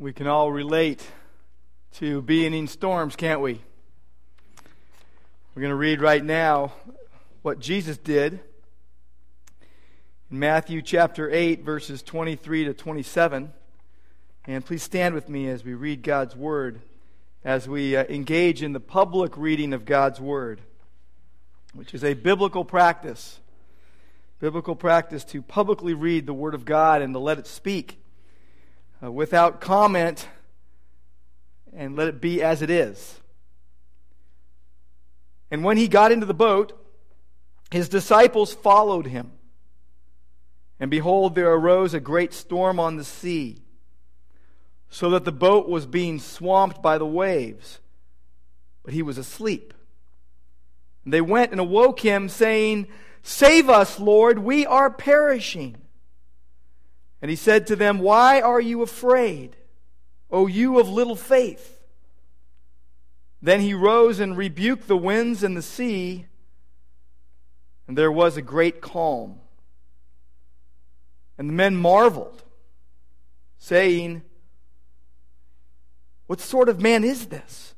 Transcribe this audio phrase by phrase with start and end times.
[0.00, 1.04] We can all relate
[1.94, 3.60] to being in storms, can't we?
[5.52, 6.72] We're going to read right now
[7.42, 8.38] what Jesus did
[10.30, 13.52] in Matthew chapter 8, verses 23 to 27.
[14.46, 16.80] And please stand with me as we read God's Word,
[17.44, 20.60] as we uh, engage in the public reading of God's Word,
[21.74, 23.40] which is a biblical practice.
[24.38, 27.98] Biblical practice to publicly read the Word of God and to let it speak
[29.02, 30.28] uh, without comment
[31.72, 33.20] and let it be as it is.
[35.50, 36.72] And when he got into the boat,
[37.70, 39.32] his disciples followed him.
[40.80, 43.62] And behold, there arose a great storm on the sea,
[44.90, 47.80] so that the boat was being swamped by the waves.
[48.84, 49.74] But he was asleep.
[51.04, 52.86] And they went and awoke him, saying,
[53.22, 55.76] Save us, Lord, we are perishing.
[57.20, 59.56] And he said to them, Why are you afraid,
[60.30, 61.80] O you of little faith?
[63.40, 66.26] Then he rose and rebuked the winds and the sea,
[67.86, 69.40] and there was a great calm.
[71.36, 72.42] And the men marveled,
[73.58, 74.22] saying,
[76.26, 77.74] What sort of man is this,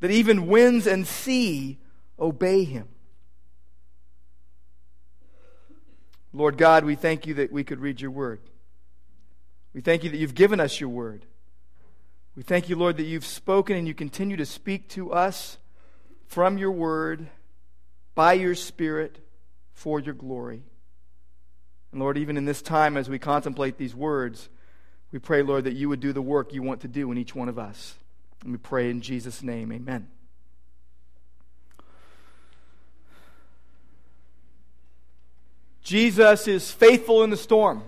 [0.00, 1.78] that even winds and sea
[2.18, 2.88] obey him?
[6.32, 8.40] Lord God, we thank you that we could read your word.
[9.74, 11.26] We thank you that you've given us your word.
[12.36, 15.58] We thank you, Lord, that you've spoken and you continue to speak to us
[16.26, 17.28] from your word,
[18.14, 19.18] by your spirit,
[19.74, 20.62] for your glory.
[21.90, 24.48] And Lord, even in this time as we contemplate these words,
[25.10, 27.34] we pray, Lord, that you would do the work you want to do in each
[27.34, 27.96] one of us.
[28.42, 30.08] And we pray in Jesus' name, amen.
[35.82, 37.82] Jesus is faithful in the storm.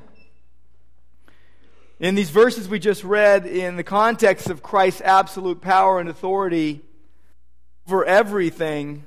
[2.01, 6.81] In these verses we just read, in the context of Christ's absolute power and authority
[7.87, 9.07] over everything,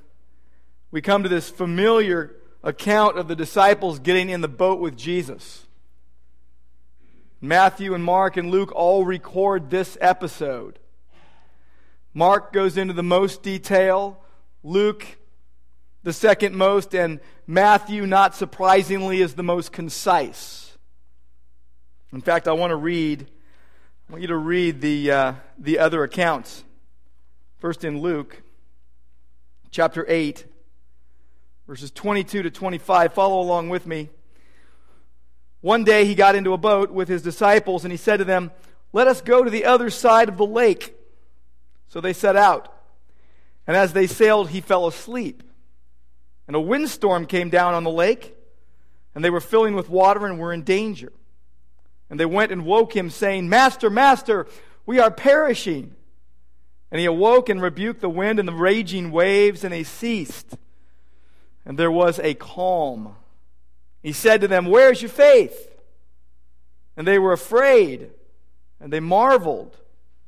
[0.90, 5.66] we come to this familiar account of the disciples getting in the boat with Jesus.
[7.42, 10.80] Matthew and Mark and Luke all record this episode.
[12.14, 14.24] Mark goes into the most detail,
[14.64, 15.18] Luke
[16.08, 20.78] the second most, and Matthew, not surprisingly, is the most concise.
[22.14, 23.28] In fact, I want to read,
[24.08, 26.64] I want you to read the, uh, the other accounts.
[27.58, 28.42] First in Luke,
[29.70, 30.46] chapter 8,
[31.68, 33.14] verses 22 to 25.
[33.14, 34.10] Follow along with me.
[35.60, 38.52] One day he got into a boat with his disciples and he said to them,
[38.94, 40.96] Let us go to the other side of the lake.
[41.90, 42.74] So they set out.
[43.68, 45.44] And as they sailed, he fell asleep.
[46.48, 48.36] And a windstorm came down on the lake,
[49.14, 51.12] and they were filling with water and were in danger.
[52.10, 54.48] And they went and woke him, saying, Master, Master,
[54.86, 55.94] we are perishing.
[56.90, 60.58] And he awoke and rebuked the wind and the raging waves, and they ceased.
[61.66, 63.16] And there was a calm.
[64.02, 65.70] He said to them, Where is your faith?
[66.96, 68.12] And they were afraid,
[68.80, 69.76] and they marveled,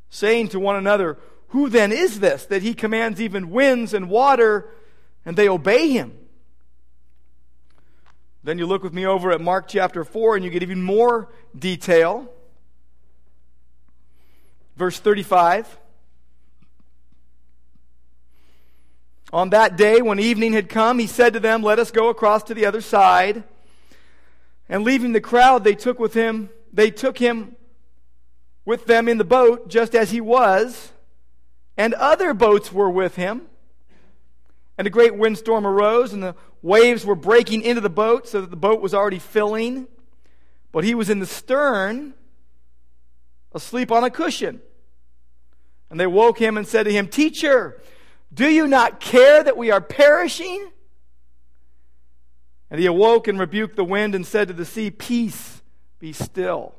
[0.09, 1.17] saying to one another,
[1.49, 4.69] Who then is this that he commands even winds and water?
[5.29, 6.11] And they obey him.
[8.43, 11.29] Then you look with me over at Mark chapter 4 and you get even more
[11.55, 12.33] detail.
[14.75, 15.77] Verse 35.
[19.31, 22.41] On that day, when evening had come, he said to them, Let us go across
[22.45, 23.43] to the other side.
[24.67, 27.55] And leaving the crowd, they took with him, they took him
[28.65, 30.91] with them in the boat, just as he was,
[31.77, 33.48] and other boats were with him.
[34.79, 38.49] And a great windstorm arose, and the waves were breaking into the boat, so that
[38.49, 39.89] the boat was already filling.
[40.71, 42.13] But he was in the stern,
[43.51, 44.61] asleep on a cushion.
[45.89, 47.81] And they woke him and said to him, Teacher,
[48.33, 50.71] do you not care that we are perishing?
[52.71, 55.61] And he awoke and rebuked the wind and said to the sea, Peace,
[55.99, 56.73] be still.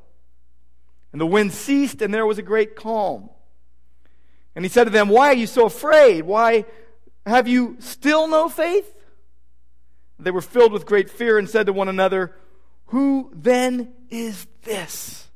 [1.13, 3.29] And the wind ceased, and there was a great calm.
[4.57, 6.25] And he said to them, Why are you so afraid?
[6.25, 6.65] Why
[7.27, 8.95] have you still no faith?
[10.19, 12.35] They were filled with great fear and said to one another,
[12.87, 15.29] Who then is this?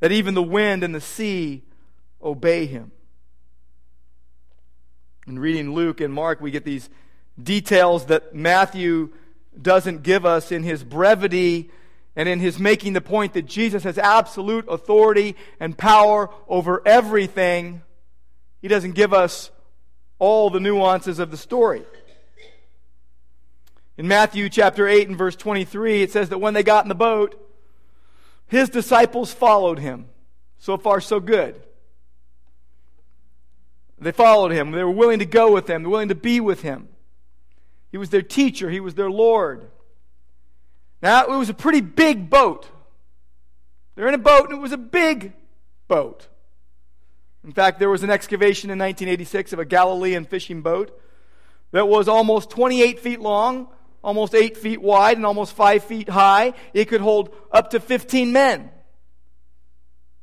[0.00, 1.62] That even the wind and the sea
[2.22, 2.92] obey him.
[5.26, 6.90] In reading Luke and Mark, we get these
[7.42, 9.10] details that Matthew
[9.60, 11.70] doesn't give us in his brevity
[12.16, 17.82] and in his making the point that Jesus has absolute authority and power over everything.
[18.60, 19.50] He doesn't give us
[20.18, 21.84] all the nuances of the story.
[23.96, 26.94] In Matthew chapter 8 and verse 23, it says that when they got in the
[26.94, 27.40] boat,
[28.46, 30.06] his disciples followed him.
[30.58, 31.62] So far, so good.
[33.98, 34.70] They followed him.
[34.70, 35.82] They were willing to go with him.
[35.82, 36.88] They were willing to be with him.
[37.92, 38.70] He was their teacher.
[38.70, 39.70] He was their Lord.
[41.00, 42.68] Now, it was a pretty big boat.
[43.94, 45.32] They're in a boat, and it was a big
[45.86, 46.26] boat.
[47.44, 50.98] In fact, there was an excavation in 1986 of a Galilean fishing boat
[51.72, 53.68] that was almost 28 feet long,
[54.02, 56.54] almost 8 feet wide, and almost 5 feet high.
[56.72, 58.70] It could hold up to 15 men.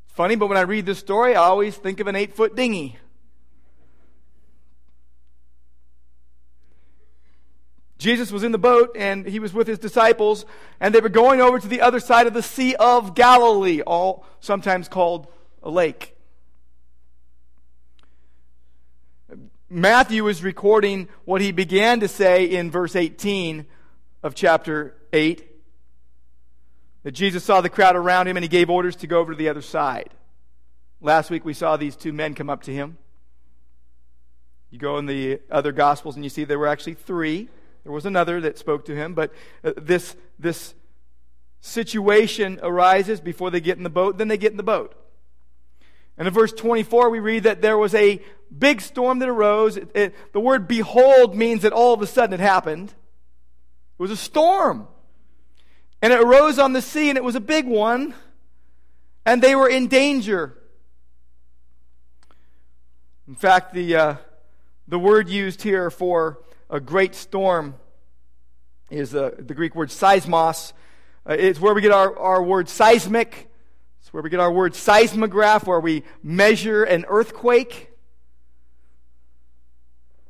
[0.08, 2.98] Funny, but when I read this story, I always think of an 8 foot dinghy.
[8.00, 10.44] Jesus was in the boat and he was with his disciples,
[10.80, 14.26] and they were going over to the other side of the Sea of Galilee, all
[14.40, 15.28] sometimes called
[15.62, 16.16] a lake.
[19.74, 23.66] Matthew is recording what he began to say in verse 18
[24.22, 25.48] of chapter 8
[27.04, 29.38] that Jesus saw the crowd around him and he gave orders to go over to
[29.38, 30.10] the other side.
[31.00, 32.98] Last week we saw these two men come up to him.
[34.72, 37.48] You go in the other gospels and you see there were actually three.
[37.86, 39.34] There was another that spoke to him, but
[39.64, 40.74] uh, this this
[41.62, 45.01] situation arises before they get in the boat, then they get in the boat.
[46.18, 48.22] And in verse 24, we read that there was a
[48.56, 49.78] big storm that arose.
[49.78, 52.90] It, it, the word behold means that all of a sudden it happened.
[52.90, 54.88] It was a storm.
[56.02, 58.16] And it arose on the sea, and it was a big one.
[59.26, 60.58] And they were in danger.
[63.28, 64.16] In fact, the, uh,
[64.88, 67.76] the word used here for a great storm
[68.90, 70.74] is uh, the Greek word seismos.
[71.30, 73.51] Uh, it's where we get our, our word seismic
[74.12, 77.92] it's where we get our word seismograph, where we measure an earthquake.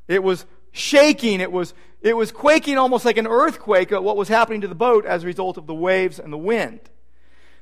[0.07, 4.27] It was shaking, it was, it was quaking almost like an earthquake at what was
[4.27, 6.79] happening to the boat as a result of the waves and the wind.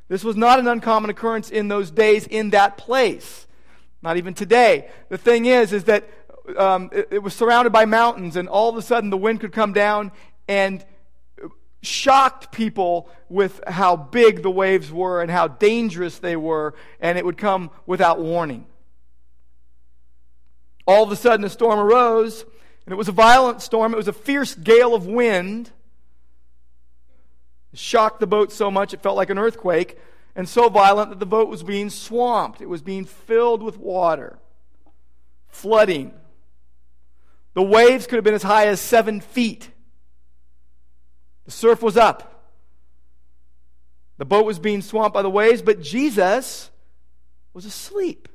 [0.10, 3.48] This was not an uncommon occurrence in those days in that place.
[4.02, 4.90] Not even today.
[5.08, 6.10] The thing is, is that
[6.58, 9.54] um, it, it was surrounded by mountains, and all of a sudden the wind could
[9.54, 10.12] come down
[10.50, 10.84] and
[11.82, 17.26] shocked people with how big the waves were and how dangerous they were, and it
[17.26, 18.66] would come without warning.
[20.86, 22.44] All of a sudden, a storm arose,
[22.86, 23.94] and it was a violent storm.
[23.94, 25.72] It was a fierce gale of wind.
[27.72, 30.00] It shocked the boat so much it felt like an earthquake,
[30.36, 32.62] and so violent that the boat was being swamped.
[32.62, 34.40] It was being filled with water,
[35.48, 36.14] flooding.
[37.54, 39.70] The waves could have been as high as seven feet.
[41.50, 42.52] The surf was up.
[44.20, 46.70] The boat was being swamped by the waves, but Jesus
[47.56, 48.30] was asleep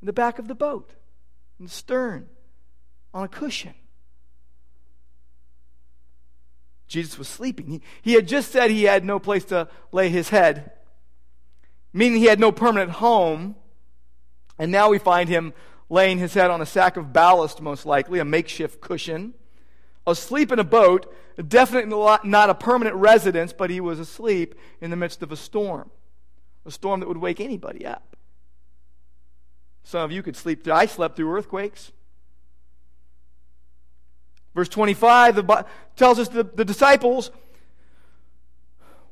[0.00, 0.94] in the back of the boat,
[1.58, 2.28] in the stern,
[3.12, 3.74] on a cushion.
[6.86, 7.66] Jesus was sleeping.
[7.66, 10.70] He, he had just said he had no place to lay his head,
[11.92, 13.56] meaning he had no permanent home.
[14.60, 15.54] And now we find him
[15.88, 19.34] laying his head on a sack of ballast, most likely, a makeshift cushion
[20.06, 21.12] asleep in a boat,
[21.48, 21.90] definitely
[22.24, 25.90] not a permanent residence, but he was asleep in the midst of a storm.
[26.66, 28.16] A storm that would wake anybody up.
[29.84, 30.74] Some of you could sleep through.
[30.74, 31.92] I slept through earthquakes.
[34.54, 35.66] Verse 25 the,
[35.96, 37.30] tells us the, the disciples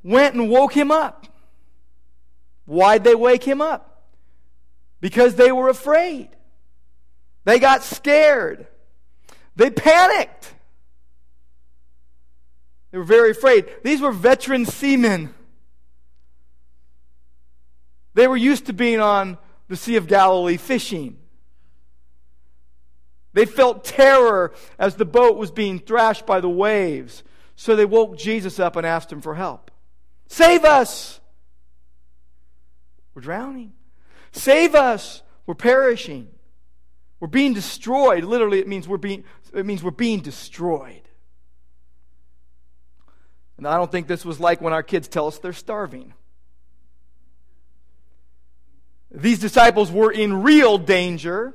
[0.02, 1.26] went and woke him up.
[2.66, 4.04] Why'd they wake him up?
[5.00, 6.28] Because they were afraid.
[7.44, 8.66] They got scared.
[9.56, 10.54] They panicked.
[12.90, 13.66] They were very afraid.
[13.84, 15.34] These were veteran seamen.
[18.14, 21.18] They were used to being on the Sea of Galilee fishing.
[23.34, 27.22] They felt terror as the boat was being thrashed by the waves.
[27.54, 29.70] So they woke Jesus up and asked him for help.
[30.26, 31.20] Save us!
[33.14, 33.72] We're drowning.
[34.32, 35.22] Save us!
[35.46, 36.28] We're perishing.
[37.20, 38.24] We're being destroyed.
[38.24, 41.07] Literally, it means we're being, it means we're being destroyed.
[43.58, 46.14] And I don't think this was like when our kids tell us they're starving.
[49.10, 51.54] These disciples were in real danger,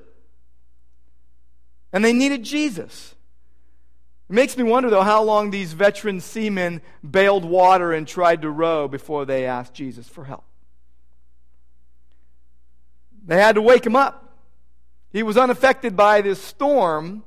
[1.94, 3.16] and they needed Jesus.
[4.30, 8.50] It makes me wonder, though, how long these veteran seamen bailed water and tried to
[8.50, 10.44] row before they asked Jesus for help.
[13.26, 14.36] They had to wake him up.
[15.12, 17.24] He was unaffected by this storm.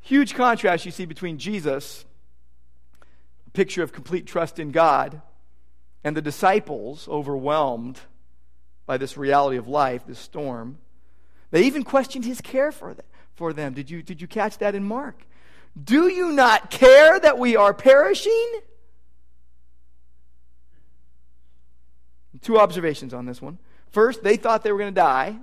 [0.00, 2.04] Huge contrast you see between Jesus
[3.52, 5.20] picture of complete trust in God,
[6.04, 8.00] and the disciples, overwhelmed
[8.86, 10.78] by this reality of life, this storm,
[11.50, 13.06] they even questioned his care for them.
[13.34, 13.72] For them.
[13.72, 15.24] Did, you, did you catch that in Mark?
[15.82, 18.60] Do you not care that we are perishing?
[22.40, 23.58] Two observations on this one.
[23.90, 25.38] First, they thought they were going to die.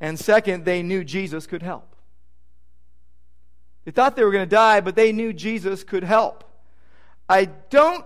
[0.00, 1.91] And second, they knew Jesus could help.
[3.84, 6.44] They thought they were going to die, but they knew Jesus could help.
[7.28, 8.04] I don't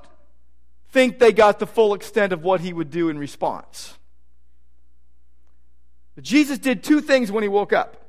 [0.90, 3.98] think they got the full extent of what he would do in response.
[6.14, 8.02] But Jesus did two things when he woke up.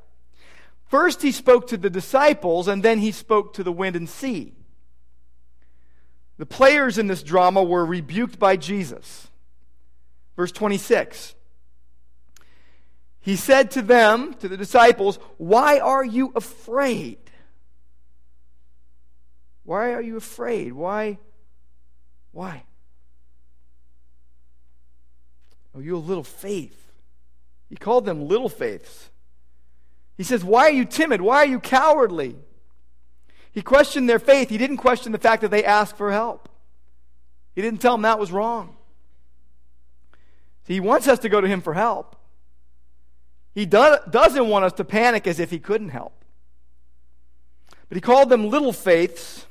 [0.86, 4.54] First, he spoke to the disciples, and then he spoke to the wind and sea.
[6.38, 9.28] The players in this drama were rebuked by Jesus.
[10.38, 11.36] Verse 26.
[13.20, 17.18] He said to them, to the disciples, Why are you afraid?
[19.68, 20.72] Why are you afraid?
[20.72, 21.18] Why?
[22.32, 22.64] Why?
[25.76, 26.94] Oh, you little faith.
[27.70, 29.10] He called them little faiths.
[30.16, 31.20] He says, Why are you timid?
[31.20, 32.38] Why are you cowardly?
[33.52, 34.48] He questioned their faith.
[34.48, 36.48] He didn't question the fact that they asked for help.
[37.54, 38.78] He didn't tell them that was wrong.
[40.66, 42.16] He wants us to go to him for help.
[43.54, 46.24] He do- doesn't want us to panic as if he couldn't help.
[47.90, 49.47] But he called them little faiths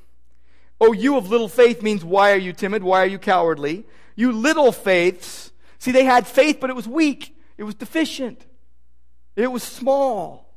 [0.80, 2.82] Oh, you of little faith means why are you timid?
[2.82, 3.86] Why are you cowardly?
[4.14, 5.52] You little faiths.
[5.78, 7.36] See, they had faith, but it was weak.
[7.56, 8.44] It was deficient.
[9.36, 10.52] It was small.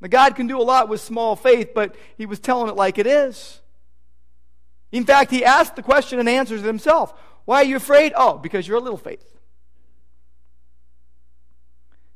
[0.00, 2.98] Now, God can do a lot with small faith, but he was telling it like
[2.98, 3.60] it is.
[4.92, 7.14] In fact, he asked the question and answers it himself.
[7.44, 8.12] Why are you afraid?
[8.16, 9.24] Oh, because you're a little faith.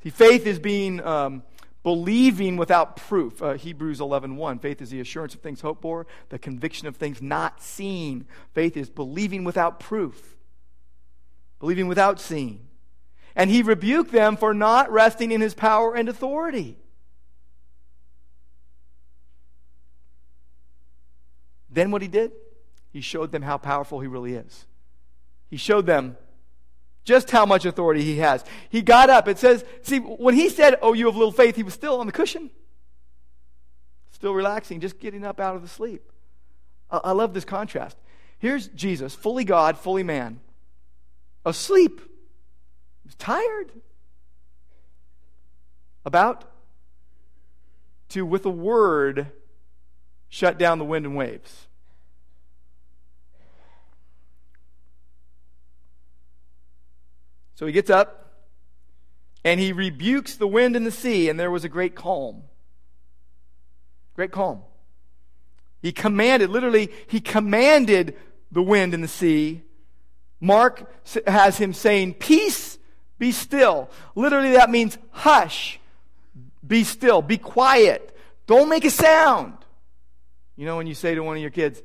[0.03, 1.43] See, faith is being um,
[1.83, 3.43] believing without proof.
[3.43, 6.97] Uh, hebrews 11 1 faith is the assurance of things hoped for the conviction of
[6.97, 8.27] things not seen.
[8.53, 10.37] Faith is believing without proof.
[11.59, 12.69] Believing without seeing.
[13.37, 16.77] And he rebuked them for not resting in his power and authority.
[21.71, 22.33] Then what he did?
[22.93, 24.67] He showed them how powerful he really is.
[25.49, 26.17] He showed them
[27.05, 28.45] just how much authority he has.
[28.69, 29.29] He got up.
[29.29, 32.07] It says, see, when he said, Oh, you have little faith, he was still on
[32.07, 32.51] the cushion,
[34.11, 36.11] still relaxing, just getting up out of the sleep.
[36.91, 37.97] I, I love this contrast.
[38.39, 40.41] Here's Jesus, fully God, fully man,
[41.45, 42.01] asleep.
[43.19, 43.73] Tired.
[46.05, 46.45] About
[48.11, 49.27] to, with a word,
[50.29, 51.67] shut down the wind and waves.
[57.61, 58.33] So he gets up
[59.45, 62.45] and he rebukes the wind and the sea, and there was a great calm.
[64.15, 64.63] Great calm.
[65.83, 68.17] He commanded, literally, he commanded
[68.51, 69.61] the wind and the sea.
[70.41, 70.91] Mark
[71.27, 72.79] has him saying, Peace,
[73.19, 73.91] be still.
[74.15, 75.79] Literally, that means hush,
[76.67, 79.53] be still, be quiet, don't make a sound.
[80.57, 81.83] You know, when you say to one of your kids,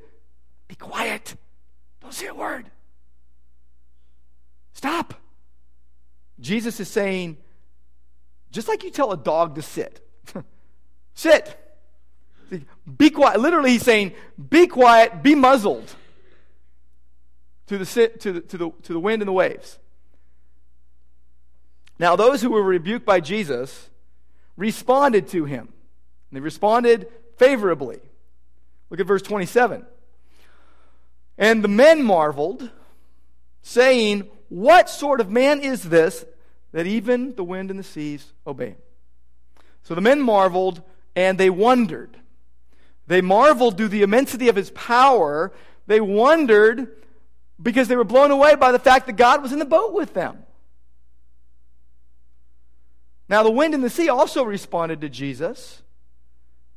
[0.68, 1.36] Be quiet,
[2.00, 2.70] don't say a word,
[4.72, 5.12] stop.
[6.40, 7.36] Jesus is saying,
[8.50, 10.06] just like you tell a dog to sit,
[11.14, 11.62] sit.
[12.96, 13.40] Be quiet.
[13.40, 14.12] Literally, he's saying,
[14.50, 15.94] be quiet, be muzzled
[17.66, 19.78] to the, sit, to the, to the, to the wind and the waves.
[21.98, 23.90] Now, those who were rebuked by Jesus
[24.56, 25.72] responded to him.
[26.30, 28.00] They responded favorably.
[28.90, 29.84] Look at verse 27.
[31.38, 32.70] And the men marveled,
[33.62, 36.24] saying, what sort of man is this
[36.72, 38.76] that even the wind and the seas obey him?
[39.82, 40.82] So the men marveled
[41.14, 42.16] and they wondered.
[43.06, 45.52] They marveled through the immensity of his power.
[45.86, 46.88] They wondered
[47.60, 50.12] because they were blown away by the fact that God was in the boat with
[50.12, 50.38] them.
[53.28, 55.82] Now, the wind and the sea also responded to Jesus.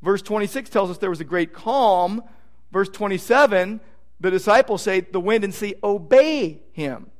[0.01, 2.23] Verse 26 tells us there was a great calm.
[2.71, 3.81] Verse 27,
[4.19, 7.11] the disciples say, The wind and sea obey him.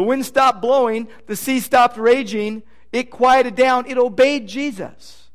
[0.00, 5.28] The wind stopped blowing, the sea stopped raging, it quieted down, it obeyed Jesus.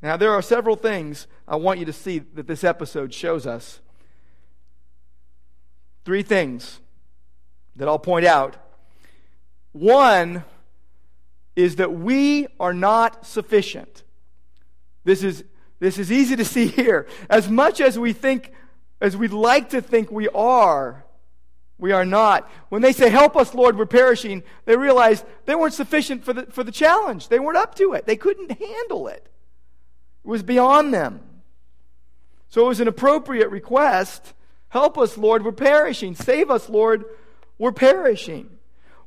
[0.00, 3.80] Now, there are several things I want you to see that this episode shows us.
[6.04, 6.78] Three things
[7.74, 8.54] that I'll point out.
[9.72, 10.44] One
[11.56, 14.04] is that we are not sufficient.
[15.02, 15.42] This is,
[15.80, 17.08] this is easy to see here.
[17.28, 18.52] As much as we think
[19.00, 21.04] as we'd like to think we are,
[21.78, 22.50] we are not.
[22.68, 26.46] When they say, Help us, Lord, we're perishing, they realize they weren't sufficient for the,
[26.46, 27.28] for the challenge.
[27.28, 29.28] They weren't up to it, they couldn't handle it.
[30.24, 31.20] It was beyond them.
[32.48, 34.32] So it was an appropriate request.
[34.68, 36.14] Help us, Lord, we're perishing.
[36.14, 37.04] Save us, Lord,
[37.58, 38.50] we're perishing.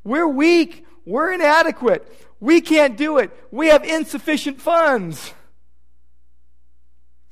[0.03, 0.86] We're weak.
[1.05, 2.08] We're inadequate.
[2.39, 3.31] We can't do it.
[3.51, 5.34] We have insufficient funds.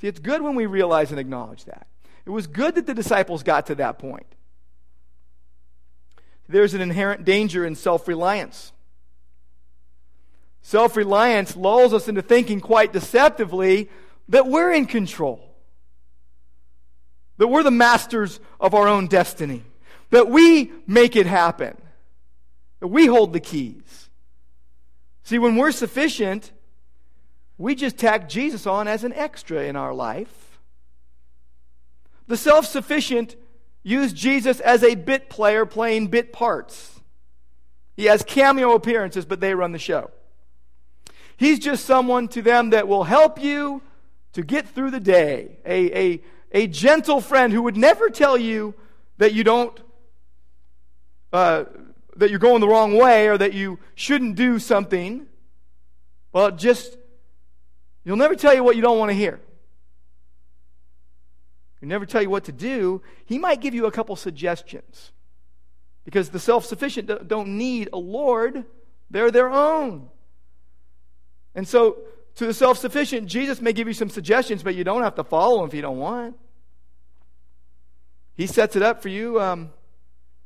[0.02, 1.88] See, it's good when we realize and acknowledge that.
[2.28, 4.28] It was good that the disciples got to that point.
[6.50, 8.74] There's an inherent danger in self reliance.
[10.62, 13.90] Self reliance lulls us into thinking quite deceptively
[14.28, 15.40] that we're in control,
[17.38, 19.64] that we're the masters of our own destiny,
[20.10, 21.78] that we make it happen,
[22.82, 24.10] that we hold the keys.
[25.24, 26.52] See, when we're sufficient,
[27.58, 30.47] we just tack Jesus on as an extra in our life.
[32.28, 33.36] The self sufficient
[33.84, 37.00] use Jesus as a bit player playing bit parts.
[37.96, 40.12] He has cameo appearances, but they run the show.
[41.38, 43.82] He's just someone to them that will help you
[44.34, 45.58] to get through the day.
[45.66, 48.76] A, a, a gentle friend who would never tell you
[49.18, 49.80] that you don't,
[51.32, 51.66] uh,
[52.18, 55.26] that you're going the wrong way or that you shouldn't do something.
[56.34, 56.98] Well, just,
[58.04, 59.40] he'll never tell you what you don't want to hear.
[61.80, 63.02] He'll never tell you what to do.
[63.26, 65.12] He might give you a couple suggestions.
[66.06, 68.66] Because the self sufficient don't need a Lord,
[69.10, 70.10] they're their own.
[71.54, 71.98] And so,
[72.36, 75.24] to the self sufficient, Jesus may give you some suggestions, but you don't have to
[75.24, 76.38] follow them if you don't want.
[78.36, 79.42] He sets it up for you.
[79.42, 79.72] Um,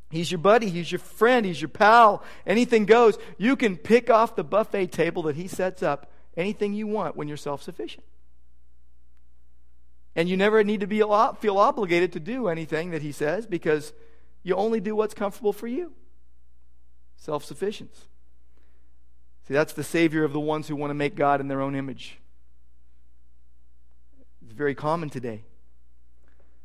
[0.09, 2.23] he's your buddy, he's your friend, he's your pal.
[2.47, 3.17] Anything goes.
[3.37, 7.27] You can pick off the buffet table that he sets up anything you want when
[7.27, 8.03] you're self sufficient.
[10.15, 13.93] And you never need to be, feel obligated to do anything that he says because
[14.43, 15.93] you only do what's comfortable for you.
[17.15, 18.03] Self sufficiency.
[19.47, 21.75] See, that's the savior of the ones who want to make God in their own
[21.75, 22.19] image.
[24.43, 25.43] It's very common today.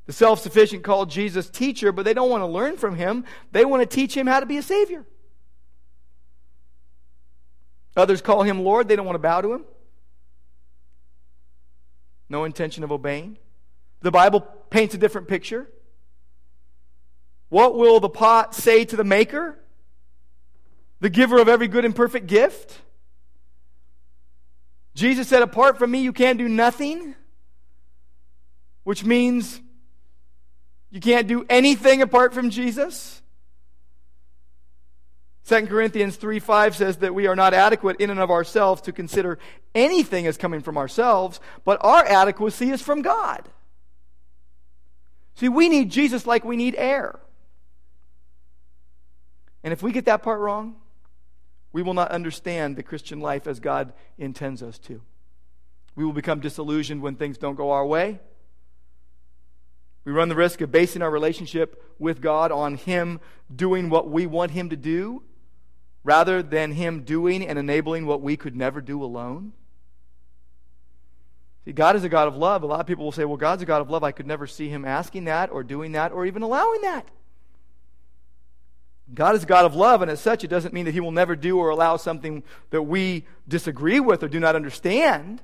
[0.07, 3.25] The self sufficient call Jesus teacher, but they don't want to learn from him.
[3.53, 5.05] They want to teach him how to be a savior.
[7.97, 9.65] Others call him Lord, they don't want to bow to him
[12.29, 13.39] no intention of obeying.
[14.01, 14.41] The Bible
[14.71, 15.69] paints a different picture.
[17.49, 19.59] What will the pot say to the maker?
[21.01, 22.81] The giver of every good and perfect gift?
[24.95, 27.15] Jesus said, Apart from me, you can't do nothing,
[28.83, 29.61] which means
[30.91, 33.21] you can't do anything apart from Jesus.
[35.47, 38.93] 2 Corinthians 3 5 says that we are not adequate in and of ourselves to
[38.93, 39.39] consider
[39.75, 43.49] anything as coming from ourselves, but our adequacy is from God.
[45.37, 47.21] See, we need Jesus like we need air.
[49.63, 50.77] And if we get that part wrong,
[51.73, 55.01] we will not understand the Christian life as God intends us to.
[55.95, 58.19] We will become disillusioned when things don't go our way.
[60.05, 63.21] We run the risk of basing our relationship with God on Him
[63.55, 65.23] doing what we want Him to do
[66.07, 69.53] rather than Him doing and enabling what we could never do alone?
[71.65, 72.63] See, God is a God of love.
[72.63, 74.05] A lot of people will say, well, God's a God of love.
[74.05, 77.09] I could never see Him asking that or doing that or even allowing that.
[79.13, 81.13] God is a God of love, and as such, it doesn't mean that He will
[81.13, 85.43] never do or allow something that we disagree with or do not understand.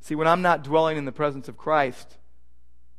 [0.00, 2.16] See, when I'm not dwelling in the presence of Christ,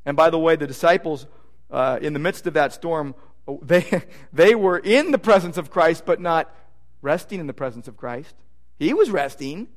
[0.05, 1.25] and by the way, the disciples
[1.69, 3.15] uh, in the midst of that storm,
[3.61, 6.53] they, they were in the presence of Christ, but not
[7.01, 8.35] resting in the presence of Christ.
[8.79, 9.67] He was resting.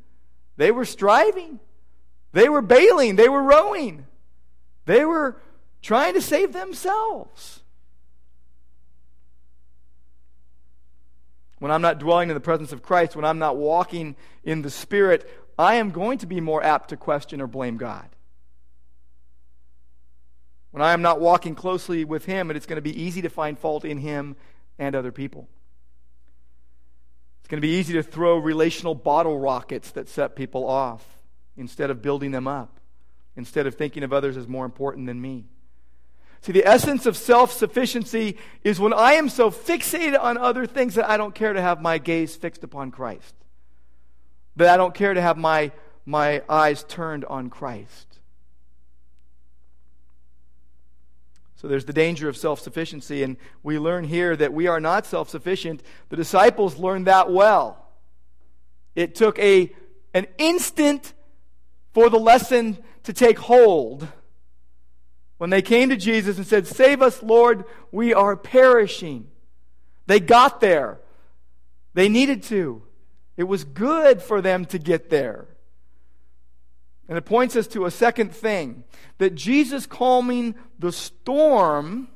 [0.57, 1.61] They were striving.
[2.33, 3.17] They were bailing.
[3.17, 4.07] They were rowing.
[4.85, 5.41] They were
[5.83, 7.63] trying to save themselves.
[11.59, 14.71] When I'm not dwelling in the presence of Christ, when I'm not walking in the
[14.71, 18.09] Spirit, I am going to be more apt to question or blame God
[20.77, 23.59] when I am not walking closely with Him, it's going to be easy to find
[23.59, 24.37] fault in Him
[24.79, 25.49] and other people.
[27.41, 31.03] It's going to be easy to throw relational bottle rockets that set people off
[31.57, 32.79] instead of building them up,
[33.37, 35.47] instead of thinking of others as more important than me.
[36.43, 40.97] See, the essence of self sufficiency is when I am so fixated on other things
[40.97, 43.35] that I don't care to have my gaze fixed upon Christ,
[44.57, 45.73] that I don't care to have my,
[46.05, 48.17] my eyes turned on Christ.
[51.67, 55.05] So there's the danger of self sufficiency, and we learn here that we are not
[55.05, 55.83] self sufficient.
[56.11, 57.89] The disciples learned that well.
[58.95, 59.75] It took a,
[60.15, 61.13] an instant
[61.93, 64.07] for the lesson to take hold.
[65.39, 69.27] When they came to Jesus and said, Save us, Lord, we are perishing.
[70.07, 71.01] They got there.
[71.95, 72.85] They needed to.
[73.37, 75.49] It was good for them to get there.
[77.09, 78.85] And it points us to a second thing
[79.19, 82.09] that Jesus calming the storm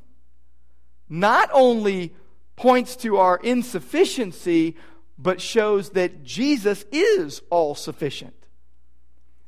[1.09, 2.15] not only
[2.57, 4.77] points to our insufficiency,
[5.17, 8.35] but shows that Jesus is all sufficient.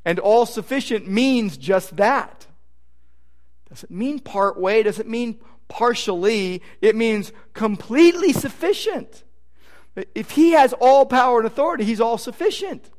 [0.04, 2.46] And all sufficient means just that.
[3.68, 4.82] Does it mean part way?
[4.82, 6.62] Does it mean partially?
[6.80, 9.24] It means completely sufficient.
[10.14, 12.90] If he has all power and authority, he's all sufficient.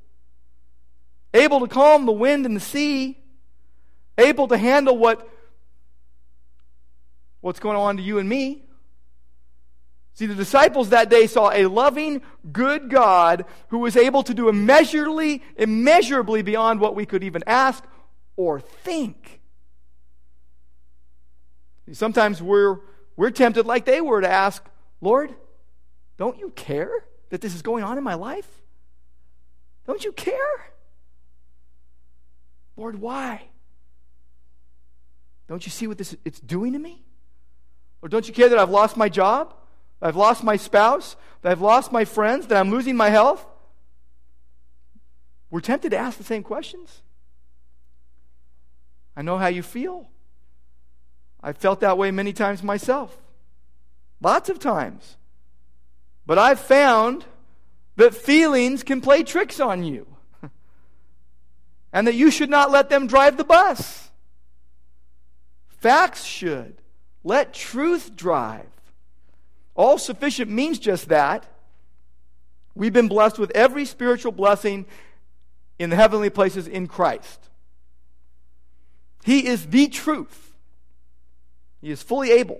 [1.33, 3.17] Able to calm the wind and the sea,
[4.17, 5.27] able to handle what,
[7.41, 8.63] what's going on to you and me.
[10.15, 14.47] See, the disciples that day saw a loving, good God who was able to do
[14.47, 17.83] immeasurably, immeasurably beyond what we could even ask
[18.35, 19.41] or think.
[21.91, 22.77] Sometimes we're,
[23.17, 24.63] we're tempted, like they were, to ask,
[25.01, 25.33] Lord,
[26.17, 28.47] don't you care that this is going on in my life?
[29.85, 30.72] Don't you care?
[32.75, 33.49] Lord, why?
[35.47, 37.03] Don't you see what this it's doing to me?
[38.01, 39.53] Or don't you care that I've lost my job?
[40.01, 41.15] I've lost my spouse?
[41.41, 42.47] That I've lost my friends?
[42.47, 43.45] That I'm losing my health?
[45.49, 47.01] We're tempted to ask the same questions.
[49.15, 50.09] I know how you feel.
[51.41, 53.15] I've felt that way many times myself.
[54.21, 55.17] Lots of times.
[56.25, 57.25] But I've found
[57.97, 60.07] that feelings can play tricks on you.
[61.93, 64.09] And that you should not let them drive the bus.
[65.67, 66.81] Facts should.
[67.23, 68.65] Let truth drive.
[69.75, 71.45] All sufficient means just that.
[72.75, 74.85] We've been blessed with every spiritual blessing
[75.77, 77.49] in the heavenly places in Christ.
[79.23, 80.53] He is the truth.
[81.81, 82.59] He is fully able.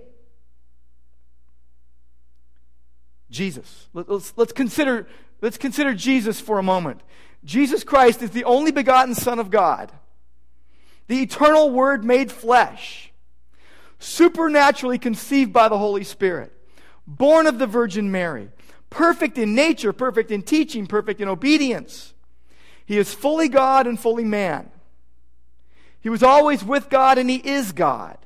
[3.30, 3.88] Jesus.
[3.92, 5.08] Let's, let's, consider,
[5.40, 7.00] let's consider Jesus for a moment.
[7.44, 9.92] Jesus Christ is the only begotten Son of God,
[11.08, 13.12] the eternal Word made flesh,
[13.98, 16.52] supernaturally conceived by the Holy Spirit,
[17.06, 18.48] born of the Virgin Mary,
[18.88, 22.14] perfect in nature, perfect in teaching, perfect in obedience.
[22.86, 24.70] He is fully God and fully man.
[26.00, 28.18] He was always with God and he is God.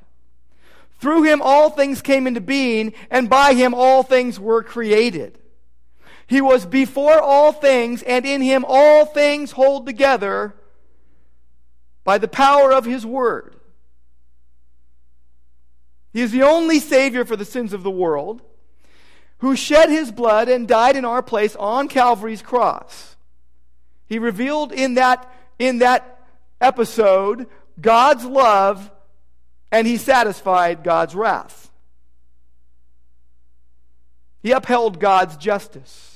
[0.99, 5.39] Through him all things came into being, and by him all things were created.
[6.29, 10.53] He was before all things, and in him all things hold together
[12.03, 13.55] by the power of his word.
[16.13, 18.41] He is the only Savior for the sins of the world,
[19.39, 23.15] who shed his blood and died in our place on Calvary's cross.
[24.05, 26.19] He revealed in that, in that
[26.61, 27.47] episode
[27.79, 28.91] God's love
[29.71, 31.71] and he satisfied God's wrath.
[34.41, 36.08] He upheld God's justice.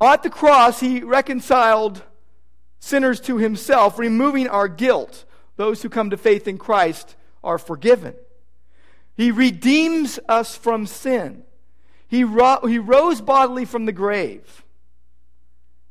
[0.00, 2.02] At the cross, he reconciled
[2.78, 5.24] sinners to himself, removing our guilt.
[5.56, 8.14] Those who come to faith in Christ are forgiven.
[9.16, 11.42] He redeems us from sin.
[12.06, 14.64] He, ro- he rose bodily from the grave.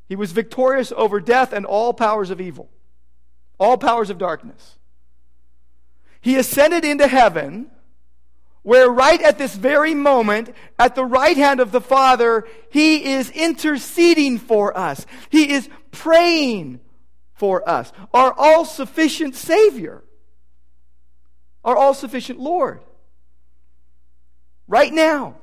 [0.07, 2.69] He was victorious over death and all powers of evil,
[3.59, 4.77] all powers of darkness.
[6.21, 7.69] He ascended into heaven,
[8.67, 13.29] where right at this very moment, at the right hand of the Father, He is
[13.29, 15.05] interceding for us.
[15.29, 16.81] He is praying
[17.33, 17.93] for us.
[18.13, 20.03] Our all sufficient Savior,
[21.63, 22.81] our all sufficient Lord.
[24.67, 25.37] Right now,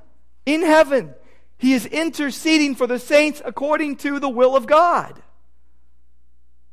[0.44, 1.14] in heaven,
[1.56, 5.22] He is interceding for the saints according to the will of God.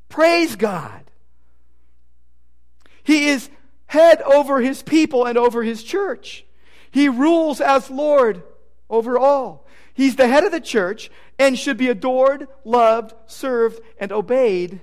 [0.10, 1.10] Praise God.
[3.04, 3.50] He is
[3.92, 6.46] head over his people and over his church.
[6.92, 8.42] He rules as Lord
[8.90, 9.68] over all.
[9.94, 14.80] He's the head of the church and should be adored, loved, served, and obeyed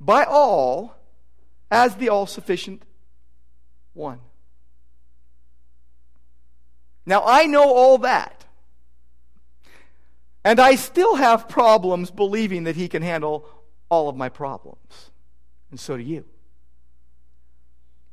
[0.00, 0.96] by all
[1.70, 2.82] as the all sufficient
[3.94, 4.18] one.
[7.06, 8.46] Now, I know all that.
[10.44, 13.48] And I still have problems believing that he can handle
[13.88, 15.12] all of my problems.
[15.70, 16.24] And so do you.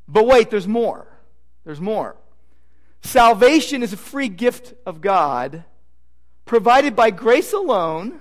[0.10, 1.08] But wait, there's more.
[1.63, 2.15] There's more.
[3.02, 5.63] Salvation is a free gift of God,
[6.45, 8.19] provided by grace alone,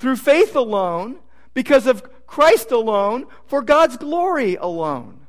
[0.00, 1.20] through faith alone,
[1.54, 5.28] because of Christ alone, for God's glory alone.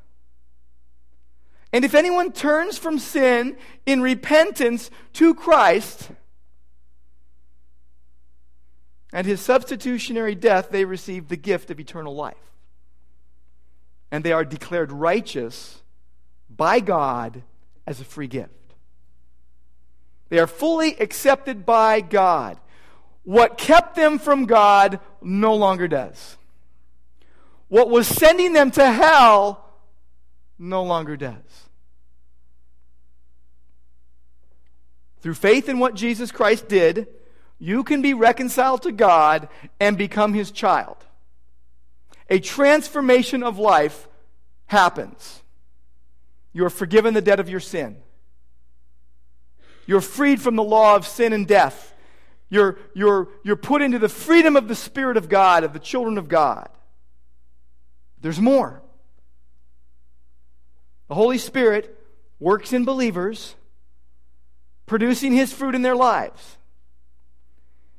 [1.72, 3.56] And if anyone turns from sin
[3.86, 6.10] in repentance to Christ
[9.14, 12.55] and his substitutionary death, they receive the gift of eternal life
[14.12, 15.82] and they are declared righteous
[16.50, 17.44] by God
[17.86, 18.52] as a free gift.
[20.30, 22.58] They are fully accepted by God.
[23.24, 26.38] What kept them from God no longer does.
[27.68, 29.66] What was sending them to hell
[30.58, 31.36] no longer does.
[35.22, 37.08] Through faith in what Jesus Christ did,
[37.58, 39.48] you can be reconciled to God
[39.80, 40.98] and become his child.
[42.30, 44.08] A transformation of life
[44.68, 45.42] happens.
[46.54, 47.98] You are forgiven the debt of your sin.
[49.86, 51.94] You're freed from the law of sin and death.
[52.50, 56.18] You're, you're, you're put into the freedom of the Spirit of God, of the children
[56.18, 56.70] of God.
[58.22, 58.82] There's more.
[61.08, 61.96] The Holy Spirit
[62.40, 63.56] works in believers,
[64.86, 66.55] producing His fruit in their lives.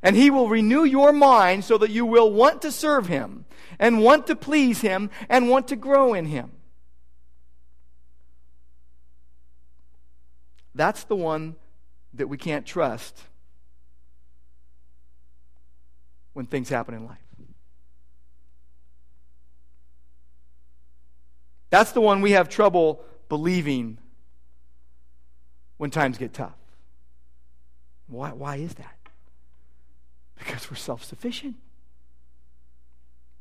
[0.07, 3.45] And He will renew your mind so that you will want to serve Him
[3.77, 6.53] and want to please Him and want to grow in Him.
[10.77, 11.57] That's the one
[12.15, 13.21] that we can't trust
[16.35, 17.19] when things happen in life.
[21.71, 23.99] That's the one we have trouble believing
[25.79, 26.55] when times get tough.
[28.07, 28.96] Why, why is that?
[30.39, 31.57] Because we're self sufficient.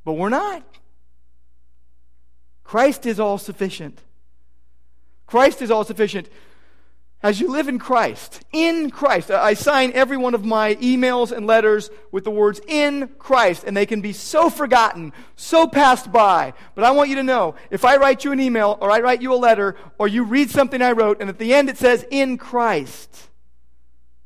[0.03, 0.63] But we're not.
[2.63, 4.01] Christ is all sufficient.
[5.27, 6.29] Christ is all sufficient
[7.25, 9.31] as you live in Christ, in Christ.
[9.31, 13.75] I sign every one of my emails and letters with the words in Christ, and
[13.75, 16.53] they can be so forgotten, so passed by.
[16.75, 19.23] But I want you to know if I write you an email, or I write
[19.23, 22.05] you a letter, or you read something I wrote, and at the end it says
[22.11, 23.29] in Christ,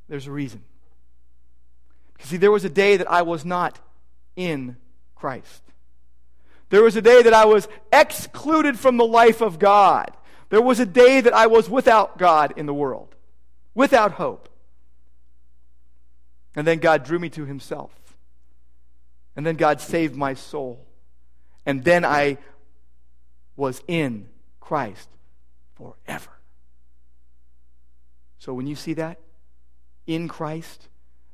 [0.09, 0.63] there's a reason.
[2.19, 3.79] Because, see, there was a day that I was not
[4.35, 4.75] in
[5.15, 5.63] Christ.
[6.67, 10.11] There was a day that I was excluded from the life of God.
[10.49, 13.15] There was a day that I was without God in the world,
[13.73, 14.49] without hope.
[16.57, 17.93] And then God drew me to Himself.
[19.37, 20.85] And then God saved my soul.
[21.65, 22.37] And then I
[23.55, 24.27] was in
[24.59, 25.07] Christ
[25.75, 26.31] forever.
[28.39, 29.19] So when you see that,
[30.05, 30.89] in Christ,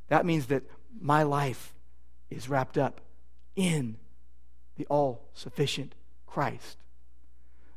[0.09, 0.61] that means that
[0.99, 1.73] my life
[2.29, 3.01] is wrapped up
[3.55, 3.97] in
[4.77, 5.93] the all sufficient
[6.25, 6.77] Christ.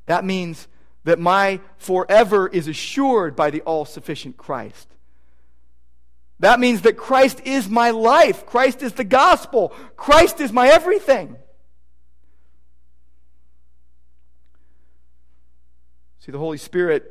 [0.07, 0.69] That means
[1.05, 4.89] that my forever is assured by the all sufficient Christ.
[6.41, 8.47] That means that Christ is my life.
[8.47, 9.71] Christ is the gospel.
[9.97, 11.37] Christ is my everything.
[16.21, 17.11] See, the Holy Spirit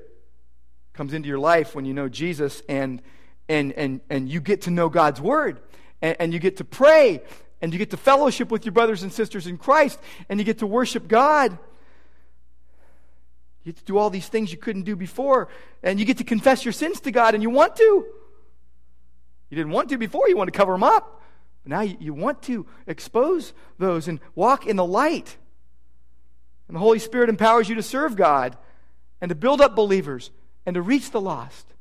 [0.93, 3.01] comes into your life when you know Jesus and,
[3.49, 5.59] and, and, and you get to know God's Word
[6.01, 7.21] and, and you get to pray
[7.61, 10.59] and you get to fellowship with your brothers and sisters in Christ and you get
[10.59, 11.57] to worship God
[13.67, 15.49] you get to do all these things you couldn't do before,
[15.83, 18.05] and you get to confess your sins to God, and you want to.
[19.49, 21.21] You didn't want to before, you want to cover them up.
[21.63, 25.35] But now you, you want to expose those and walk in the light.
[26.69, 28.57] And the Holy Spirit empowers you to serve God
[29.19, 30.31] and to build up believers
[30.65, 31.73] and to reach the lost.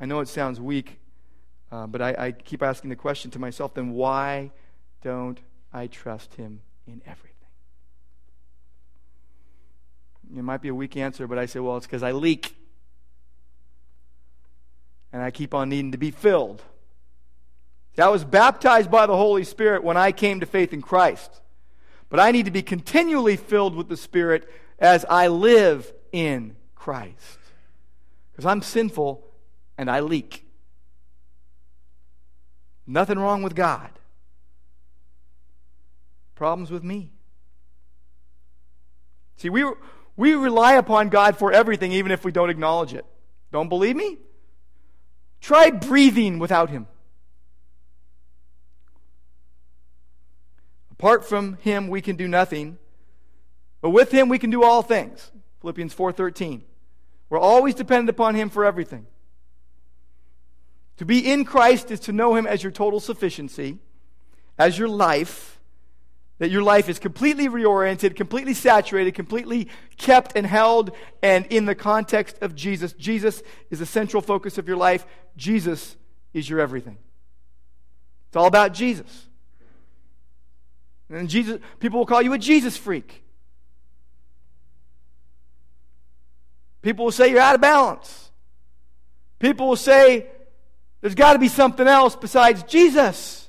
[0.00, 0.98] I know it sounds weak,
[1.72, 4.52] uh, but I, I keep asking the question to myself then why
[5.02, 5.40] don't
[5.72, 7.28] I trust him in everything.
[10.36, 12.54] It might be a weak answer, but I say, well, it's because I leak.
[15.12, 16.62] And I keep on needing to be filled.
[17.96, 21.40] See, I was baptized by the Holy Spirit when I came to faith in Christ.
[22.10, 27.38] But I need to be continually filled with the Spirit as I live in Christ.
[28.30, 29.24] Because I'm sinful
[29.78, 30.44] and I leak.
[32.86, 33.90] Nothing wrong with God
[36.38, 37.10] problems with me.
[39.36, 39.64] See, we,
[40.16, 43.04] we rely upon God for everything, even if we don't acknowledge it.
[43.50, 44.18] Don't believe me?
[45.40, 46.86] Try breathing without Him.
[50.92, 52.78] Apart from Him, we can do nothing,
[53.80, 55.32] but with Him, we can do all things.
[55.60, 56.62] Philippians 4:13.
[57.30, 59.06] We're always dependent upon Him for everything.
[60.98, 63.78] To be in Christ is to know Him as your total sufficiency,
[64.58, 65.60] as your life,
[66.38, 70.90] that your life is completely reoriented, completely saturated, completely kept and held,
[71.22, 72.92] and in the context of Jesus.
[72.92, 75.06] Jesus is the central focus of your life.
[75.36, 75.96] Jesus
[76.32, 76.98] is your everything.
[78.28, 79.26] It's all about Jesus.
[81.10, 83.24] And Jesus, people will call you a Jesus freak.
[86.82, 88.30] People will say you're out of balance.
[89.38, 90.26] People will say
[91.00, 93.48] there's got to be something else besides Jesus.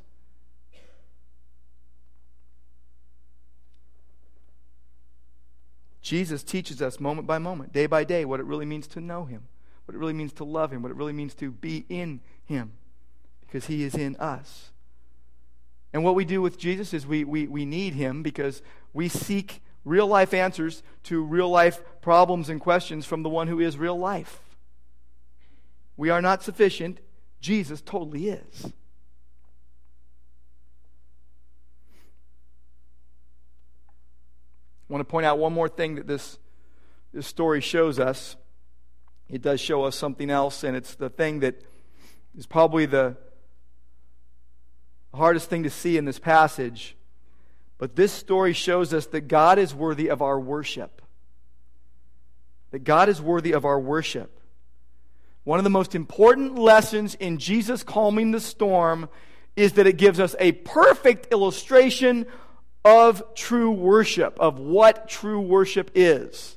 [6.02, 9.26] Jesus teaches us moment by moment, day by day, what it really means to know
[9.26, 9.48] Him,
[9.86, 12.74] what it really means to love Him, what it really means to be in Him,
[13.42, 14.72] because He is in us.
[15.94, 18.62] And what we do with Jesus is we, we, we need Him because
[18.94, 23.60] we seek real life answers to real life problems and questions from the one who
[23.60, 24.40] is real life.
[25.98, 27.00] We are not sufficient.
[27.42, 28.66] Jesus totally is.
[34.90, 36.40] I want to point out one more thing that this,
[37.14, 38.36] this story shows us.
[39.30, 41.62] It does show us something else, and it's the thing that
[42.36, 43.16] is probably the
[45.14, 46.96] hardest thing to see in this passage.
[47.78, 51.02] But this story shows us that God is worthy of our worship.
[52.72, 54.39] That God is worthy of our worship.
[55.50, 59.10] One of the most important lessons in Jesus calming the storm
[59.56, 62.28] is that it gives us a perfect illustration
[62.86, 66.56] of true worship, of what true worship is.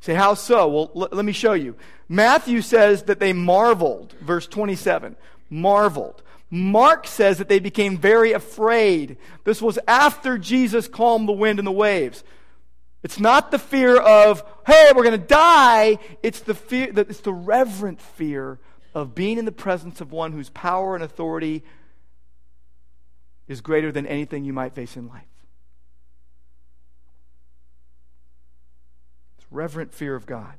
[0.00, 0.68] Say, how so?
[0.68, 1.76] Well, l- let me show you.
[2.10, 5.16] Matthew says that they marveled, verse 27.
[5.48, 6.22] Marveled.
[6.50, 9.16] Mark says that they became very afraid.
[9.44, 12.22] This was after Jesus calmed the wind and the waves.
[13.02, 15.98] It's not the fear of, hey, we're going to die.
[16.22, 18.60] It's the fear, it's the reverent fear
[18.94, 21.64] of being in the presence of one whose power and authority
[23.48, 25.24] is greater than anything you might face in life.
[29.38, 30.54] It's reverent fear of God.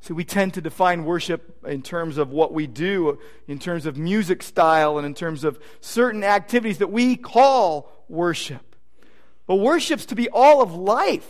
[0.00, 3.96] See, we tend to define worship in terms of what we do, in terms of
[3.96, 8.75] music style, and in terms of certain activities that we call worship.
[9.46, 11.26] But worship's to be all of life.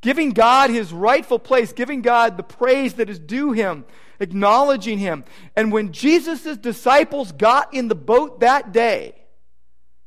[0.00, 3.84] Giving God his rightful place, giving God the praise that is due him,
[4.18, 5.24] acknowledging him.
[5.54, 9.14] And when Jesus' disciples got in the boat that day,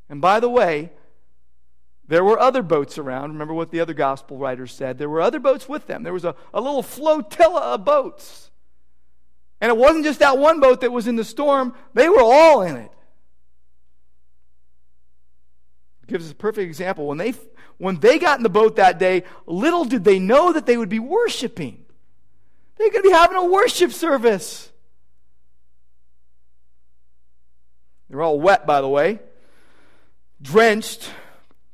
[0.10, 0.92] and by the way,
[2.08, 3.32] there were other boats around.
[3.32, 4.98] Remember what the other gospel writers said.
[4.98, 6.04] There were other boats with them.
[6.04, 8.52] There was a, a little flotilla of boats.
[9.62, 12.64] And it wasn't just that one boat that was in the storm, they were all
[12.64, 12.84] in it.
[12.84, 12.92] it
[16.08, 17.08] gives us a perfect example.
[17.08, 17.34] When they
[17.78, 20.90] when they got in the boat that day, little did they know that they would
[20.90, 21.84] be worshiping.
[22.78, 24.72] They're going to be having a worship service.
[28.10, 29.20] They're all wet, by the way,
[30.42, 31.12] drenched,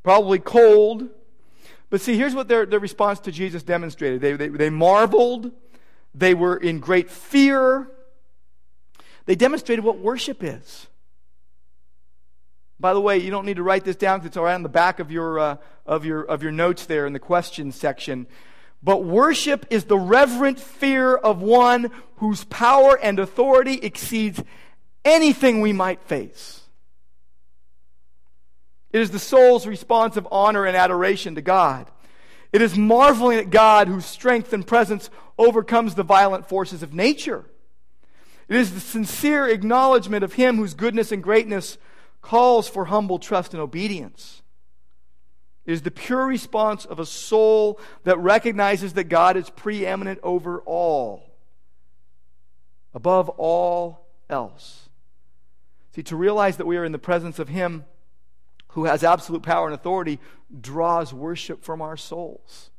[0.04, 1.10] probably cold.
[1.90, 5.52] But see, here's what their, their response to Jesus demonstrated they, they, they marveled,
[6.14, 7.90] they were in great fear.
[9.26, 10.88] They demonstrated what worship is.
[12.80, 14.70] By the way, you don't need to write this down because it's right on the
[14.70, 18.26] back of your, uh, of, your, of your notes there in the questions section.
[18.82, 24.42] But worship is the reverent fear of one whose power and authority exceeds
[25.04, 26.62] anything we might face.
[28.92, 31.92] It is the soul's response of honor and adoration to God.
[32.54, 37.46] It is marveling at God whose strength and presence overcomes the violent forces of nature.
[38.48, 41.78] It is the sincere acknowledgement of Him whose goodness and greatness
[42.22, 44.42] calls for humble trust and obedience.
[45.66, 50.62] It is the pure response of a soul that recognizes that God is preeminent over
[50.62, 51.36] all,
[52.94, 54.90] above all else.
[55.94, 57.86] See, to realize that we are in the presence of Him
[58.70, 60.20] who has absolute power and authority
[60.60, 62.72] draws worship from our souls.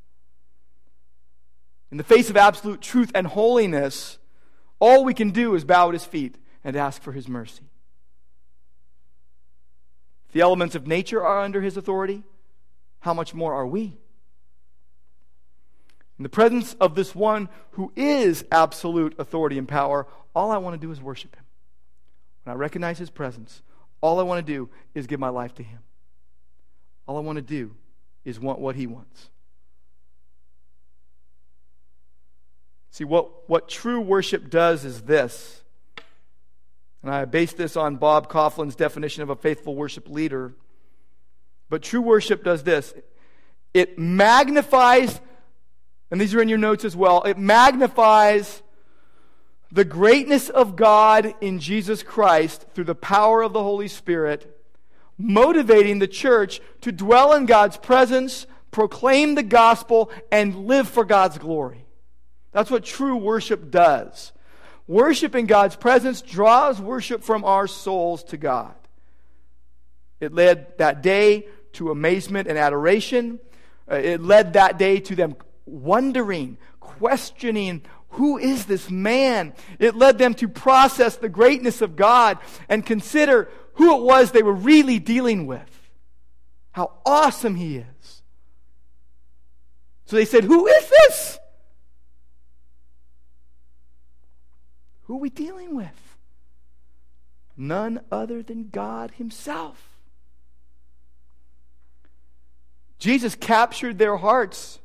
[1.91, 4.17] In the face of absolute truth and holiness,
[4.79, 7.70] all we can do is bow at His feet and ask for His mercy
[10.31, 12.23] the elements of nature are under his authority,
[12.99, 13.97] how much more are we?
[16.17, 20.79] In the presence of this one who is absolute authority and power, all I want
[20.79, 21.43] to do is worship him.
[22.43, 23.61] When I recognize his presence,
[24.01, 25.79] all I want to do is give my life to him.
[27.07, 27.75] All I want to do
[28.23, 29.29] is want what he wants.
[32.91, 35.63] See, what, what true worship does is this
[37.03, 40.53] and I base this on Bob Kauflin's definition of a faithful worship leader.
[41.69, 42.93] But true worship does this
[43.73, 45.19] it magnifies,
[46.09, 48.61] and these are in your notes as well, it magnifies
[49.71, 54.61] the greatness of God in Jesus Christ through the power of the Holy Spirit,
[55.17, 61.37] motivating the church to dwell in God's presence, proclaim the gospel, and live for God's
[61.37, 61.85] glory.
[62.51, 64.33] That's what true worship does.
[64.91, 68.75] Worship in God's presence draws worship from our souls to God.
[70.19, 73.39] It led that day to amazement and adoration.
[73.89, 79.53] Uh, it led that day to them wondering, questioning, who is this man?
[79.79, 84.43] It led them to process the greatness of God and consider who it was they
[84.43, 85.89] were really dealing with.
[86.73, 88.23] How awesome he is.
[90.03, 91.39] So they said, Who is this?
[95.11, 96.15] Who are we dealing with?
[97.57, 99.99] None other than God Himself.
[102.97, 104.79] Jesus captured their hearts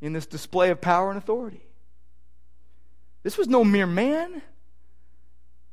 [0.00, 1.66] in this display of power and authority.
[3.24, 4.42] This was no mere man.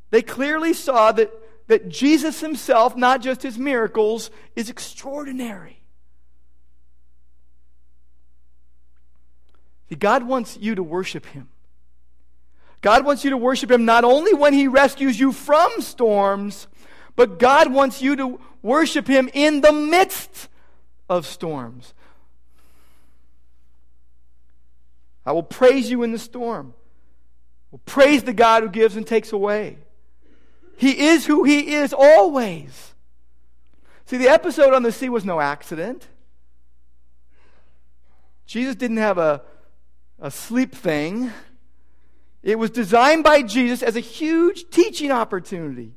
[0.10, 1.32] They clearly saw that,
[1.68, 5.80] that Jesus himself, not just his miracles, is extraordinary.
[10.00, 11.48] God wants you to worship him.
[12.82, 16.68] God wants you to worship him not only when he rescues you from storms,
[17.16, 20.50] but God wants you to worship him in the midst
[21.08, 21.94] of storms.
[25.26, 26.74] I will praise you in the storm.
[26.76, 29.78] I will praise the God who gives and takes away.
[30.78, 32.96] He is who he is always.
[34.08, 36.08] See, the episode on the sea was no accident.
[38.48, 39.44] Jesus didn't have a,
[40.20, 41.32] a sleep thing.
[42.44, 45.94] It was designed by Jesus as a huge teaching opportunity.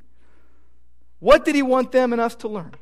[1.18, 2.74] What did he want them and us to learn?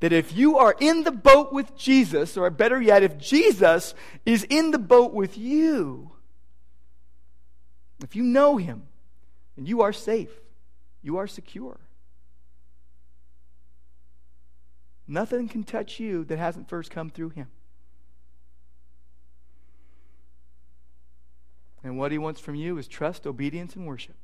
[0.00, 3.94] That if you are in the boat with Jesus, or better yet, if Jesus
[4.26, 6.10] is in the boat with you,
[8.02, 8.82] if you know him,
[9.56, 10.30] and you are safe,
[11.02, 11.78] you are secure.
[15.06, 17.46] Nothing can touch you that hasn't first come through him.
[21.84, 24.14] And what he wants from you is trust, obedience, and worship.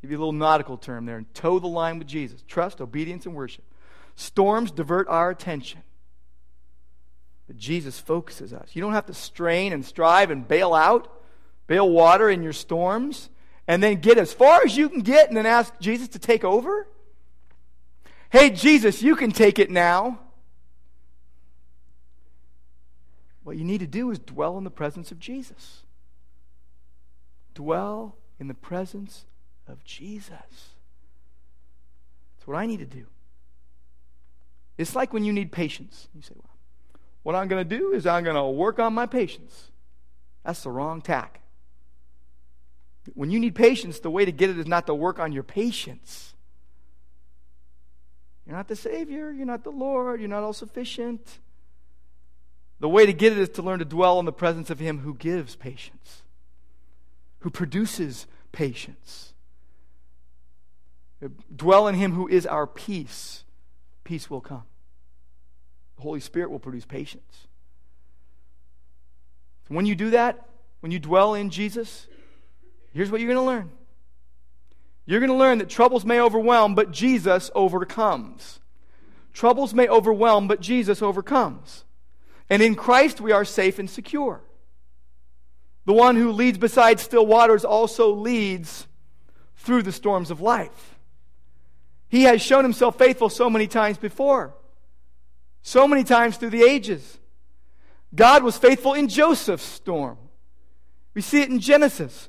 [0.00, 2.42] Give you a little nautical term there and toe the line with Jesus.
[2.48, 3.64] Trust, obedience, and worship.
[4.14, 5.82] Storms divert our attention.
[7.46, 8.70] But Jesus focuses us.
[8.72, 11.12] You don't have to strain and strive and bail out,
[11.66, 13.28] bail water in your storms,
[13.66, 16.44] and then get as far as you can get and then ask Jesus to take
[16.44, 16.86] over.
[18.30, 20.20] Hey, Jesus, you can take it now.
[23.42, 25.82] What you need to do is dwell in the presence of Jesus.
[27.60, 29.26] Dwell in the presence
[29.68, 30.30] of Jesus.
[30.30, 33.04] That's what I need to do.
[34.78, 36.08] It's like when you need patience.
[36.14, 36.56] You say, well,
[37.22, 39.70] what I'm going to do is I'm going to work on my patience.
[40.42, 41.42] That's the wrong tack.
[43.12, 45.42] When you need patience, the way to get it is not to work on your
[45.42, 46.32] patience.
[48.46, 49.30] You're not the Savior.
[49.30, 50.20] You're not the Lord.
[50.20, 51.40] You're not all sufficient.
[52.78, 55.00] The way to get it is to learn to dwell in the presence of Him
[55.00, 56.22] who gives patience
[57.40, 59.34] who produces patience.
[61.54, 63.44] Dwell in him who is our peace.
[64.04, 64.62] Peace will come.
[65.96, 67.46] The Holy Spirit will produce patience.
[69.68, 70.48] When you do that,
[70.80, 72.08] when you dwell in Jesus,
[72.92, 73.70] here's what you're going to learn.
[75.06, 78.60] You're going to learn that troubles may overwhelm, but Jesus overcomes.
[79.32, 81.84] Troubles may overwhelm, but Jesus overcomes.
[82.48, 84.42] And in Christ we are safe and secure.
[85.90, 88.86] The one who leads beside still waters also leads
[89.56, 90.94] through the storms of life.
[92.06, 94.54] He has shown himself faithful so many times before,
[95.62, 97.18] so many times through the ages.
[98.14, 100.16] God was faithful in Joseph's storm.
[101.12, 102.28] We see it in Genesis.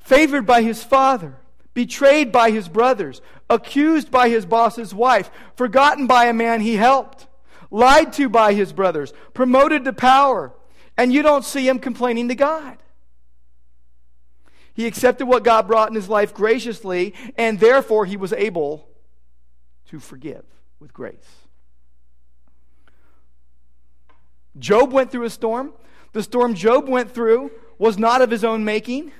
[0.00, 1.36] Favored by his father,
[1.72, 7.26] betrayed by his brothers, accused by his boss's wife, forgotten by a man he helped,
[7.70, 10.52] lied to by his brothers, promoted to power
[10.96, 12.78] and you don't see him complaining to God.
[14.74, 18.88] He accepted what God brought in his life graciously, and therefore he was able
[19.86, 20.44] to forgive
[20.80, 21.44] with grace.
[24.58, 25.72] Job went through a storm.
[26.12, 29.12] The storm Job went through was not of his own making.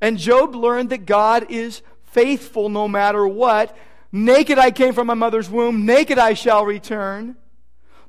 [0.00, 3.76] And Job learned that God is faithful no matter what.
[4.12, 7.36] Naked I came from my mother's womb, naked I shall return.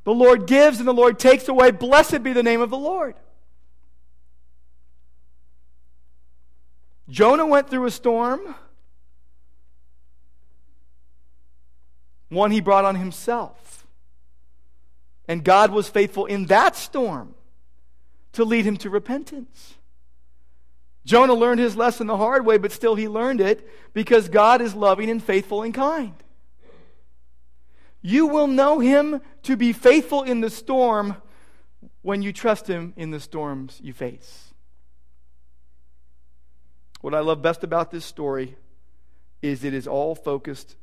[0.09, 1.69] The Lord gives and the Lord takes away.
[1.69, 3.13] Blessed be the name of the Lord.
[7.07, 8.55] Jonah went through a storm,
[12.29, 13.85] one he brought on himself.
[15.27, 17.35] And God was faithful in that storm
[18.31, 19.75] to lead him to repentance.
[21.05, 24.73] Jonah learned his lesson the hard way, but still he learned it because God is
[24.73, 26.15] loving and faithful and kind.
[28.01, 31.17] You will know him to be faithful in the storm
[32.01, 34.53] when you trust him in the storms you face.
[37.01, 38.57] What I love best about this story
[39.41, 40.75] is it is all focused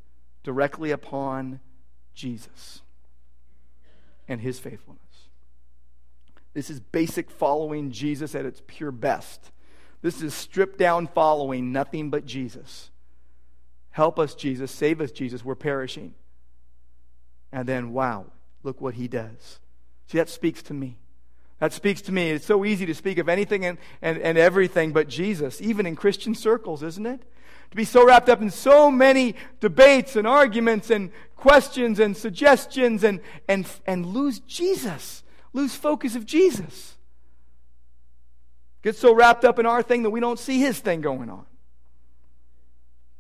[0.42, 1.60] directly upon
[2.14, 2.82] Jesus
[4.28, 5.02] and his faithfulness.
[6.54, 9.50] This is basic following Jesus at its pure best.
[10.00, 12.90] This is stripped down following nothing but Jesus.
[13.90, 14.70] Help us, Jesus.
[14.70, 15.44] Save us, Jesus.
[15.44, 16.14] We're perishing.
[17.53, 18.26] And then, wow,
[18.62, 19.61] look what he does.
[20.09, 20.99] See, that speaks to me.
[21.59, 22.30] That speaks to me.
[22.30, 25.97] It's so easy to speak of anything and, and, and everything but Jesus, even in
[25.97, 27.22] Christian circles, isn't it?
[27.70, 33.03] To be so wrapped up in so many debates and arguments and questions and suggestions
[33.05, 35.22] and, and, and lose Jesus,
[35.53, 36.94] lose focus of Jesus.
[38.82, 41.44] Get so wrapped up in our thing that we don't see his thing going on.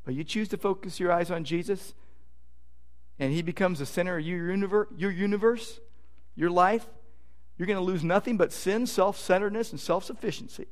[0.04, 1.94] But you choose to focus your eyes on Jesus,
[3.18, 5.80] and he becomes the center of your universe, your, universe,
[6.34, 6.86] your life,
[7.56, 10.66] you're going to lose nothing but sin, self centeredness, and self sufficiency,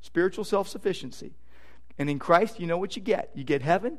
[0.00, 1.32] spiritual self sufficiency.
[1.98, 3.30] And in Christ, you know what you get.
[3.34, 3.98] You get heaven,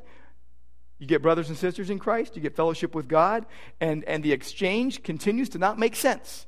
[0.98, 3.46] you get brothers and sisters in Christ, you get fellowship with God,
[3.80, 6.46] and, and the exchange continues to not make sense.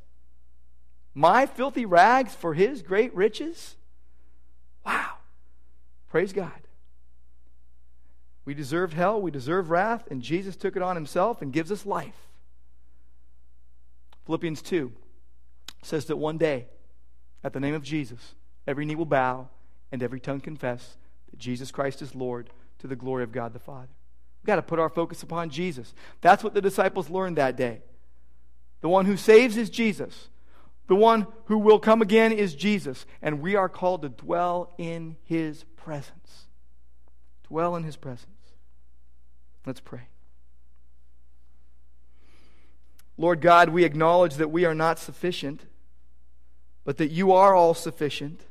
[1.14, 3.76] My filthy rags for his great riches?
[4.84, 5.12] Wow.
[6.08, 6.63] Praise God.
[8.44, 11.86] We deserved hell, we deserved wrath, and Jesus took it on himself and gives us
[11.86, 12.28] life.
[14.26, 14.92] Philippians 2
[15.82, 16.66] says that one day,
[17.42, 18.34] at the name of Jesus,
[18.66, 19.48] every knee will bow
[19.92, 20.96] and every tongue confess
[21.30, 23.88] that Jesus Christ is Lord to the glory of God the Father.
[24.42, 25.94] We've got to put our focus upon Jesus.
[26.20, 27.80] That's what the disciples learned that day.
[28.80, 30.28] The one who saves is Jesus.
[30.86, 33.06] The one who will come again is Jesus.
[33.22, 36.46] And we are called to dwell in his presence.
[37.48, 38.33] Dwell in his presence.
[39.66, 40.08] Let's pray.
[43.16, 45.66] Lord God, we acknowledge that we are not sufficient
[46.84, 48.42] but that you are all sufficient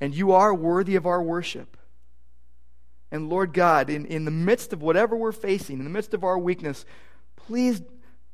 [0.00, 1.76] and you are worthy of our worship.
[3.10, 6.22] And Lord God, in, in the midst of whatever we're facing, in the midst of
[6.22, 6.84] our weakness,
[7.36, 7.82] please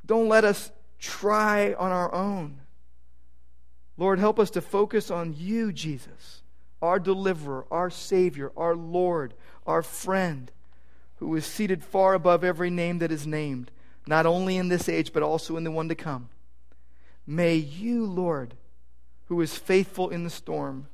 [0.05, 2.61] don't let us try on our own.
[3.97, 6.43] Lord, help us to focus on you, Jesus,
[6.83, 9.35] our deliverer, our Savior, our Lord,
[9.67, 10.51] our friend,
[11.25, 13.71] who is seated far above every name that is named,
[14.07, 16.29] not only in this age, but also in the one to come.
[17.27, 18.53] May you, Lord,
[19.29, 20.87] who is faithful in the storm,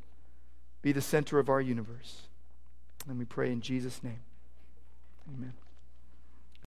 [0.82, 2.28] be the center of our universe.
[3.08, 4.20] Let me pray in Jesus' name.
[5.34, 5.52] Amen.